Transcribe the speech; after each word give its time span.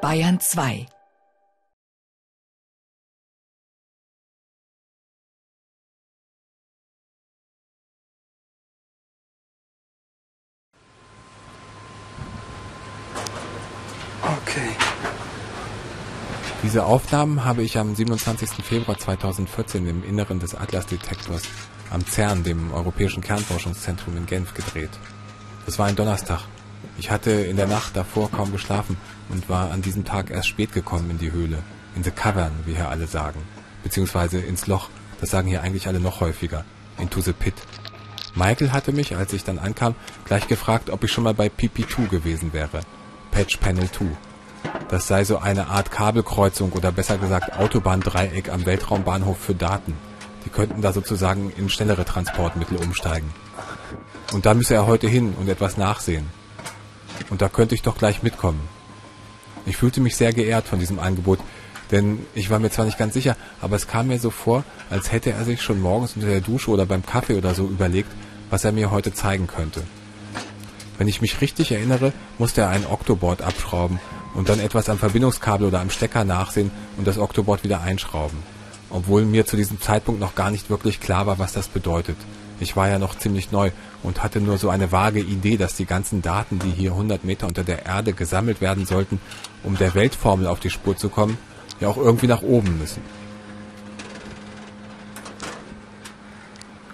Bayern 0.00 0.38
2 0.38 0.86
Okay. 14.22 14.68
Diese 16.62 16.84
Aufnahmen 16.84 17.44
habe 17.44 17.62
ich 17.62 17.76
am 17.78 17.94
27. 17.94 18.50
Februar 18.64 18.98
2014 18.98 19.86
im 19.86 20.04
Inneren 20.04 20.38
des 20.38 20.54
Atlas-Detektors 20.54 21.42
am 21.90 22.06
CERN, 22.06 22.44
dem 22.44 22.72
Europäischen 22.72 23.22
Kernforschungszentrum 23.22 24.16
in 24.16 24.26
Genf, 24.26 24.54
gedreht. 24.54 24.90
Es 25.66 25.78
war 25.78 25.86
ein 25.86 25.96
Donnerstag. 25.96 26.42
Ich 26.98 27.10
hatte 27.10 27.30
in 27.30 27.56
der 27.56 27.66
Nacht 27.66 27.96
davor 27.96 28.30
kaum 28.30 28.52
geschlafen 28.52 28.96
und 29.28 29.48
war 29.48 29.70
an 29.70 29.82
diesem 29.82 30.04
Tag 30.04 30.30
erst 30.30 30.48
spät 30.48 30.72
gekommen 30.72 31.10
in 31.10 31.18
die 31.18 31.32
Höhle. 31.32 31.58
In 31.94 32.04
the 32.04 32.10
Cavern, 32.10 32.52
wie 32.66 32.74
hier 32.74 32.88
alle 32.88 33.06
sagen. 33.06 33.40
Beziehungsweise 33.82 34.38
ins 34.38 34.66
Loch. 34.66 34.88
Das 35.20 35.30
sagen 35.30 35.48
hier 35.48 35.62
eigentlich 35.62 35.86
alle 35.86 36.00
noch 36.00 36.20
häufiger. 36.20 36.64
Into 36.98 37.20
the 37.20 37.32
Pit. 37.32 37.54
Michael 38.34 38.72
hatte 38.72 38.92
mich, 38.92 39.16
als 39.16 39.32
ich 39.32 39.44
dann 39.44 39.58
ankam, 39.58 39.94
gleich 40.24 40.46
gefragt, 40.46 40.90
ob 40.90 41.02
ich 41.02 41.12
schon 41.12 41.24
mal 41.24 41.34
bei 41.34 41.48
PP2 41.48 42.08
gewesen 42.08 42.52
wäre. 42.52 42.80
Patch 43.30 43.56
Panel 43.56 43.90
2. 43.90 44.06
Das 44.88 45.06
sei 45.06 45.24
so 45.24 45.38
eine 45.38 45.68
Art 45.68 45.90
Kabelkreuzung 45.90 46.72
oder 46.72 46.92
besser 46.92 47.18
gesagt 47.18 47.58
Autobahndreieck 47.58 48.50
am 48.50 48.64
Weltraumbahnhof 48.64 49.38
für 49.38 49.54
Daten. 49.54 49.94
Die 50.44 50.50
könnten 50.50 50.82
da 50.82 50.92
sozusagen 50.92 51.50
in 51.56 51.68
schnellere 51.68 52.04
Transportmittel 52.04 52.78
umsteigen. 52.78 53.30
Und 54.32 54.46
da 54.46 54.54
müsse 54.54 54.74
er 54.74 54.86
heute 54.86 55.08
hin 55.08 55.34
und 55.38 55.48
etwas 55.48 55.76
nachsehen. 55.76 56.26
Und 57.30 57.42
da 57.42 57.48
könnte 57.48 57.74
ich 57.74 57.82
doch 57.82 57.98
gleich 57.98 58.22
mitkommen. 58.22 58.60
Ich 59.66 59.76
fühlte 59.76 60.00
mich 60.00 60.16
sehr 60.16 60.32
geehrt 60.32 60.66
von 60.66 60.78
diesem 60.78 60.98
Angebot, 60.98 61.40
denn 61.90 62.26
ich 62.34 62.50
war 62.50 62.58
mir 62.58 62.70
zwar 62.70 62.84
nicht 62.84 62.98
ganz 62.98 63.14
sicher, 63.14 63.36
aber 63.60 63.76
es 63.76 63.86
kam 63.86 64.08
mir 64.08 64.18
so 64.18 64.30
vor, 64.30 64.64
als 64.90 65.12
hätte 65.12 65.32
er 65.32 65.44
sich 65.44 65.62
schon 65.62 65.80
morgens 65.80 66.16
unter 66.16 66.28
der 66.28 66.40
Dusche 66.40 66.70
oder 66.70 66.86
beim 66.86 67.04
Kaffee 67.04 67.36
oder 67.36 67.54
so 67.54 67.64
überlegt, 67.64 68.10
was 68.50 68.64
er 68.64 68.72
mir 68.72 68.90
heute 68.90 69.12
zeigen 69.12 69.46
könnte. 69.46 69.82
Wenn 70.96 71.08
ich 71.08 71.20
mich 71.20 71.40
richtig 71.40 71.72
erinnere, 71.72 72.12
musste 72.38 72.62
er 72.62 72.70
ein 72.70 72.86
Octoboard 72.86 73.42
abschrauben 73.42 74.00
und 74.34 74.48
dann 74.48 74.60
etwas 74.60 74.88
am 74.88 74.98
Verbindungskabel 74.98 75.68
oder 75.68 75.80
am 75.80 75.90
Stecker 75.90 76.24
nachsehen 76.24 76.70
und 76.96 77.06
das 77.06 77.18
Octoboard 77.18 77.64
wieder 77.64 77.82
einschrauben. 77.82 78.38
Obwohl 78.90 79.24
mir 79.24 79.46
zu 79.46 79.56
diesem 79.56 79.80
Zeitpunkt 79.80 80.20
noch 80.20 80.34
gar 80.34 80.50
nicht 80.50 80.70
wirklich 80.70 81.00
klar 81.00 81.26
war, 81.26 81.38
was 81.38 81.52
das 81.52 81.68
bedeutet. 81.68 82.16
Ich 82.60 82.76
war 82.76 82.88
ja 82.88 82.98
noch 82.98 83.16
ziemlich 83.16 83.52
neu 83.52 83.70
und 84.02 84.22
hatte 84.22 84.40
nur 84.40 84.58
so 84.58 84.68
eine 84.68 84.90
vage 84.90 85.20
Idee, 85.20 85.56
dass 85.56 85.76
die 85.76 85.86
ganzen 85.86 86.22
Daten, 86.22 86.58
die 86.58 86.70
hier 86.70 86.92
100 86.92 87.24
Meter 87.24 87.46
unter 87.46 87.62
der 87.62 87.86
Erde 87.86 88.12
gesammelt 88.12 88.60
werden 88.60 88.84
sollten, 88.84 89.20
um 89.62 89.76
der 89.76 89.94
Weltformel 89.94 90.46
auf 90.46 90.60
die 90.60 90.70
Spur 90.70 90.96
zu 90.96 91.08
kommen, 91.08 91.38
ja 91.80 91.88
auch 91.88 91.96
irgendwie 91.96 92.26
nach 92.26 92.42
oben 92.42 92.78
müssen. 92.78 93.02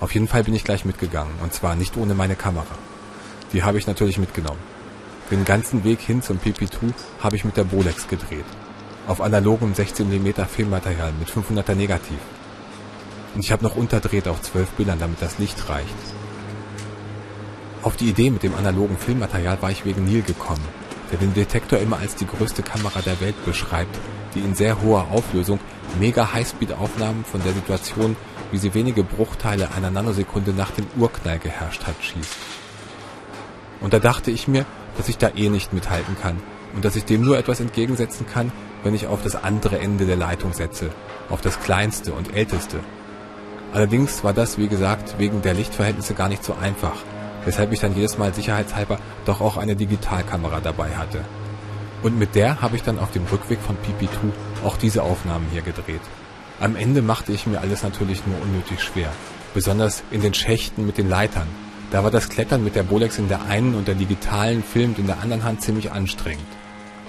Auf 0.00 0.14
jeden 0.14 0.28
Fall 0.28 0.44
bin 0.44 0.54
ich 0.54 0.62
gleich 0.62 0.84
mitgegangen, 0.84 1.34
und 1.42 1.52
zwar 1.52 1.74
nicht 1.74 1.96
ohne 1.96 2.14
meine 2.14 2.36
Kamera. 2.36 2.66
Die 3.52 3.64
habe 3.64 3.78
ich 3.78 3.88
natürlich 3.88 4.18
mitgenommen. 4.18 4.60
Den 5.30 5.44
ganzen 5.44 5.82
Weg 5.82 6.00
hin 6.00 6.22
zum 6.22 6.38
PP2 6.38 6.92
habe 7.20 7.36
ich 7.36 7.44
mit 7.44 7.56
der 7.56 7.64
Bolex 7.64 8.06
gedreht. 8.06 8.44
Auf 9.08 9.20
analogem 9.20 9.72
16mm 9.72 10.46
Filmmaterial 10.46 11.12
mit 11.18 11.28
500er 11.28 11.74
Negativ. 11.74 12.18
Und 13.34 13.44
ich 13.44 13.52
habe 13.52 13.62
noch 13.62 13.76
unterdreht 13.76 14.28
auf 14.28 14.42
12 14.42 14.70
Bildern, 14.70 14.98
damit 14.98 15.20
das 15.22 15.38
Licht 15.38 15.68
reicht. 15.68 15.94
Auf 17.82 17.96
die 17.96 18.08
Idee 18.08 18.30
mit 18.30 18.42
dem 18.42 18.54
analogen 18.54 18.96
Filmmaterial 18.96 19.62
war 19.62 19.70
ich 19.70 19.84
wegen 19.84 20.04
Neil 20.04 20.22
gekommen, 20.22 20.64
der 21.12 21.18
den 21.18 21.34
Detektor 21.34 21.78
immer 21.78 21.98
als 21.98 22.16
die 22.16 22.26
größte 22.26 22.62
Kamera 22.62 23.00
der 23.00 23.20
Welt 23.20 23.36
beschreibt, 23.44 23.96
die 24.34 24.40
in 24.40 24.54
sehr 24.54 24.82
hoher 24.82 25.08
Auflösung 25.10 25.60
mega 25.98 26.32
Highspeed-Aufnahmen 26.32 27.24
von 27.24 27.42
der 27.42 27.52
Situation, 27.52 28.16
wie 28.50 28.58
sie 28.58 28.74
wenige 28.74 29.04
Bruchteile 29.04 29.70
einer 29.72 29.90
Nanosekunde 29.90 30.52
nach 30.52 30.70
dem 30.72 30.86
Urknall 30.98 31.38
geherrscht 31.38 31.86
hat, 31.86 31.94
schießt. 32.00 32.36
Und 33.80 33.92
da 33.92 33.98
dachte 34.00 34.30
ich 34.30 34.48
mir, 34.48 34.66
dass 34.96 35.08
ich 35.08 35.18
da 35.18 35.30
eh 35.34 35.48
nicht 35.48 35.72
mithalten 35.72 36.16
kann 36.20 36.40
und 36.74 36.84
dass 36.84 36.96
ich 36.96 37.04
dem 37.04 37.22
nur 37.22 37.38
etwas 37.38 37.60
entgegensetzen 37.60 38.26
kann, 38.26 38.52
wenn 38.82 38.94
ich 38.94 39.06
auf 39.06 39.22
das 39.22 39.36
andere 39.36 39.78
Ende 39.78 40.06
der 40.06 40.16
Leitung 40.16 40.52
setze, 40.52 40.90
auf 41.30 41.40
das 41.40 41.60
kleinste 41.60 42.12
und 42.12 42.34
älteste. 42.34 42.80
Allerdings 43.72 44.24
war 44.24 44.32
das, 44.32 44.58
wie 44.58 44.68
gesagt, 44.68 45.16
wegen 45.18 45.42
der 45.42 45.54
Lichtverhältnisse 45.54 46.14
gar 46.14 46.28
nicht 46.28 46.44
so 46.44 46.54
einfach, 46.54 46.96
weshalb 47.44 47.72
ich 47.72 47.80
dann 47.80 47.94
jedes 47.94 48.18
Mal 48.18 48.34
sicherheitshalber 48.34 48.98
doch 49.24 49.40
auch 49.40 49.56
eine 49.56 49.76
Digitalkamera 49.76 50.60
dabei 50.60 50.90
hatte. 50.96 51.24
Und 52.02 52.18
mit 52.18 52.34
der 52.34 52.60
habe 52.62 52.76
ich 52.76 52.82
dann 52.82 52.98
auf 52.98 53.12
dem 53.12 53.24
Rückweg 53.26 53.58
von 53.60 53.76
PP2 53.76 54.64
auch 54.64 54.76
diese 54.76 55.02
Aufnahmen 55.02 55.46
hier 55.52 55.62
gedreht. 55.62 56.00
Am 56.60 56.76
Ende 56.76 57.02
machte 57.02 57.32
ich 57.32 57.46
mir 57.46 57.60
alles 57.60 57.82
natürlich 57.82 58.26
nur 58.26 58.40
unnötig 58.40 58.82
schwer, 58.82 59.10
besonders 59.54 60.02
in 60.10 60.22
den 60.22 60.34
Schächten 60.34 60.86
mit 60.86 60.98
den 60.98 61.08
Leitern, 61.08 61.46
da 61.90 62.04
war 62.04 62.10
das 62.10 62.28
Klettern 62.28 62.62
mit 62.64 62.74
der 62.74 62.82
Bolex 62.82 63.18
in 63.18 63.28
der 63.28 63.46
einen 63.46 63.74
und 63.74 63.88
der 63.88 63.94
digitalen 63.94 64.62
filmend 64.62 64.98
in 64.98 65.06
der 65.06 65.20
anderen 65.20 65.42
Hand 65.44 65.62
ziemlich 65.62 65.90
anstrengend. 65.90 66.46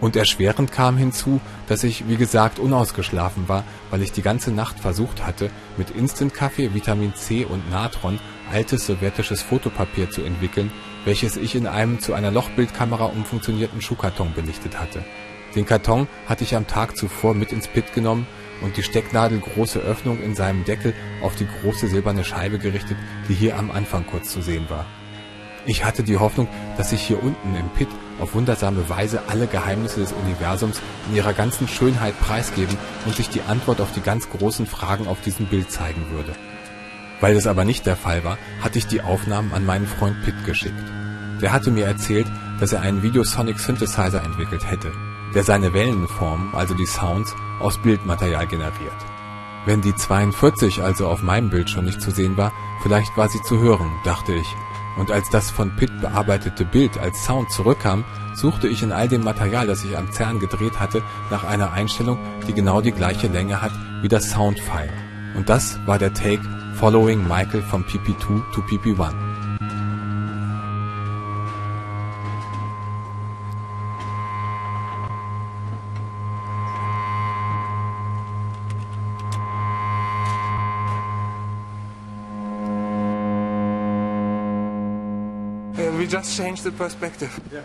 Und 0.00 0.16
erschwerend 0.16 0.72
kam 0.72 0.96
hinzu, 0.96 1.40
dass 1.68 1.84
ich, 1.84 2.08
wie 2.08 2.16
gesagt, 2.16 2.58
unausgeschlafen 2.58 3.48
war, 3.48 3.64
weil 3.90 4.02
ich 4.02 4.12
die 4.12 4.22
ganze 4.22 4.50
Nacht 4.50 4.78
versucht 4.78 5.26
hatte, 5.26 5.50
mit 5.76 5.90
Instant-Kaffee, 5.90 6.74
Vitamin 6.74 7.14
C 7.14 7.44
und 7.44 7.70
Natron 7.70 8.18
altes 8.52 8.86
sowjetisches 8.86 9.42
Fotopapier 9.42 10.10
zu 10.10 10.22
entwickeln, 10.22 10.70
welches 11.04 11.36
ich 11.36 11.54
in 11.54 11.66
einem 11.66 12.00
zu 12.00 12.14
einer 12.14 12.30
Lochbildkamera 12.30 13.06
umfunktionierten 13.06 13.80
Schuhkarton 13.80 14.34
belichtet 14.34 14.78
hatte. 14.78 15.04
Den 15.54 15.64
Karton 15.64 16.06
hatte 16.28 16.44
ich 16.44 16.54
am 16.54 16.66
Tag 16.66 16.96
zuvor 16.96 17.34
mit 17.34 17.52
ins 17.52 17.66
Pit 17.66 17.94
genommen 17.94 18.26
und 18.60 18.76
die 18.76 18.82
stecknadelgroße 18.82 19.78
Öffnung 19.78 20.22
in 20.22 20.34
seinem 20.34 20.64
Deckel 20.64 20.94
auf 21.22 21.34
die 21.36 21.46
große 21.46 21.88
silberne 21.88 22.24
Scheibe 22.24 22.58
gerichtet, 22.58 22.96
die 23.28 23.34
hier 23.34 23.58
am 23.58 23.70
Anfang 23.70 24.04
kurz 24.06 24.30
zu 24.30 24.42
sehen 24.42 24.66
war. 24.68 24.86
Ich 25.68 25.84
hatte 25.84 26.04
die 26.04 26.16
Hoffnung, 26.16 26.46
dass 26.76 26.90
sich 26.90 27.02
hier 27.02 27.20
unten 27.20 27.56
im 27.56 27.68
Pit 27.70 27.88
auf 28.20 28.34
wundersame 28.34 28.88
Weise 28.88 29.22
alle 29.26 29.48
Geheimnisse 29.48 29.98
des 29.98 30.12
Universums 30.12 30.80
in 31.08 31.16
ihrer 31.16 31.32
ganzen 31.32 31.66
Schönheit 31.66 32.18
preisgeben 32.20 32.78
und 33.04 33.16
sich 33.16 33.28
die 33.28 33.42
Antwort 33.42 33.80
auf 33.80 33.92
die 33.92 34.00
ganz 34.00 34.30
großen 34.30 34.66
Fragen 34.66 35.08
auf 35.08 35.20
diesem 35.22 35.46
Bild 35.46 35.72
zeigen 35.72 36.06
würde. 36.12 36.32
Weil 37.20 37.34
das 37.34 37.48
aber 37.48 37.64
nicht 37.64 37.84
der 37.84 37.96
Fall 37.96 38.22
war, 38.22 38.38
hatte 38.62 38.78
ich 38.78 38.86
die 38.86 39.00
Aufnahmen 39.00 39.52
an 39.52 39.66
meinen 39.66 39.88
Freund 39.88 40.22
Pitt 40.24 40.44
geschickt. 40.44 40.84
Der 41.42 41.52
hatte 41.52 41.72
mir 41.72 41.86
erzählt, 41.86 42.26
dass 42.60 42.72
er 42.72 42.82
einen 42.82 43.02
Videosonic 43.02 43.58
Synthesizer 43.58 44.22
entwickelt 44.22 44.70
hätte, 44.70 44.92
der 45.34 45.42
seine 45.42 45.74
Wellenformen, 45.74 46.54
also 46.54 46.74
die 46.74 46.86
Sounds, 46.86 47.34
aus 47.58 47.82
Bildmaterial 47.82 48.46
generiert. 48.46 48.96
Wenn 49.66 49.82
die 49.82 49.94
42 49.94 50.80
also 50.80 51.08
auf 51.08 51.22
meinem 51.22 51.50
Bild 51.50 51.68
schon 51.68 51.86
nicht 51.86 52.00
zu 52.00 52.12
sehen 52.12 52.36
war, 52.36 52.52
vielleicht 52.82 53.16
war 53.16 53.28
sie 53.28 53.42
zu 53.42 53.58
hören, 53.58 53.90
dachte 54.04 54.32
ich. 54.32 54.46
Und 54.96 55.10
als 55.10 55.28
das 55.30 55.50
von 55.50 55.74
Pitt 55.76 56.00
bearbeitete 56.00 56.64
Bild 56.64 56.98
als 56.98 57.24
Sound 57.24 57.50
zurückkam, 57.50 58.04
suchte 58.34 58.66
ich 58.68 58.82
in 58.82 58.92
all 58.92 59.08
dem 59.08 59.22
Material, 59.22 59.66
das 59.66 59.84
ich 59.84 59.96
am 59.96 60.10
CERN 60.10 60.40
gedreht 60.40 60.80
hatte, 60.80 61.02
nach 61.30 61.44
einer 61.44 61.72
Einstellung, 61.72 62.18
die 62.46 62.54
genau 62.54 62.80
die 62.80 62.92
gleiche 62.92 63.28
Länge 63.28 63.60
hat 63.60 63.72
wie 64.02 64.08
das 64.08 64.30
Soundfile. 64.30 64.92
Und 65.34 65.48
das 65.48 65.78
war 65.86 65.98
der 65.98 66.14
Take 66.14 66.42
Following 66.76 67.26
Michael 67.26 67.62
from 67.62 67.84
PP2 67.84 68.52
to 68.52 68.60
PP1. 68.62 69.35
Just 86.06 86.36
change 86.36 86.62
the 86.62 86.72
perspective. 86.72 87.38
Yeah. 87.52 87.62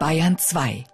Bayern 0.00 0.38
2 0.38 0.84